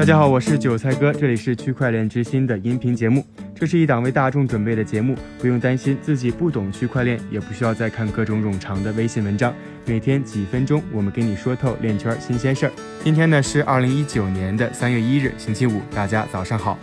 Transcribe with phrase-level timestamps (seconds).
[0.00, 3.22] 大家好，我是韭菜哥，这里是区块链之心的音频节目。
[3.54, 9.54] 这是一档为大众准备的节目，不用担心自己不懂区块链，也不需要再看各种冗长的微信文章。
[9.84, 12.72] 每天几分钟，我们给你说透链圈新鲜事儿。
[13.04, 16.78] 今天呢是二零一九年的三月一日，星期五，大家早上好。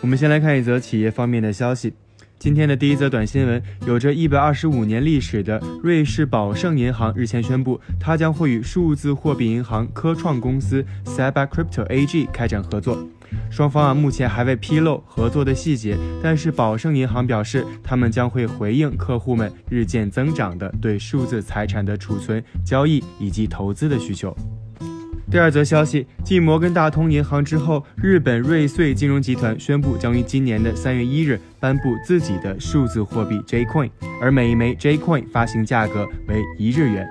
[0.00, 1.92] 我们先来看一则企业方面的消息。
[2.40, 13.06] 今天的第一则短新闻，有着一百二十五年历史的瑞士宝盛银行日前宣布，它将会与数字货币银行科创公司 Cyber Crypto AG 开展合作。
[13.50, 24.34] 双方啊目前还未披露合作的细节，但是宝盛银行表示，他们将会回应客户们日渐增长的对数字财产的储存、交易以及投资的需求。
[25.30, 37.08] 第二则消息，继摩根大通银行之后，日本瑞穗金融集团宣布将于今年的三月一日颁布自己的数字货币 J Coin，而每一枚 J Coin 发行价格为一日元。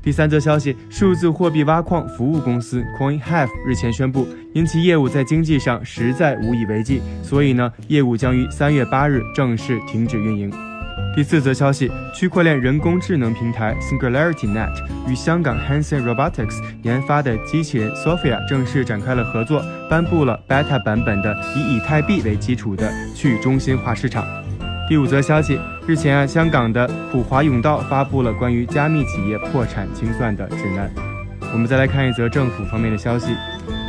[0.00, 10.52] 第三则消息，数字货币挖矿服务公司 CoinHave 日前宣布，因其业务在经济上实在无以为继，所以呢，业务将于三月八日正式停止运营。
[11.14, 24.26] 第四则消息，区块链人工智能平台 SingularityNet 与香港 Hanson Robotics 研发的机器人 Sophia 正式展开了合作，颁布了 Beta 版本的以以太币为基础的去中心化市场。
[24.88, 30.90] 第五则消息，日前啊，香港的普华永道发布了关于加密企业破产清算的指南。
[31.52, 33.32] 我们再来看一则政府方面的消息。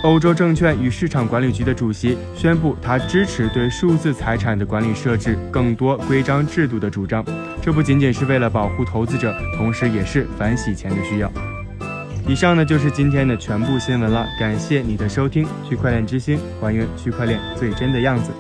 [0.08, 7.22] 欧洲证券与市场管理局的主席宣布，他支持对数字财产的管理设置更多规章制度的主张。
[7.62, 11.30] 这不仅仅是为了保护投资者，同时也是反洗钱的需要。
[12.26, 15.46] 以上呢就是今天的全部新闻了，感谢你的收听。
[15.68, 18.32] 区块链之星，还原区块链最真的样子。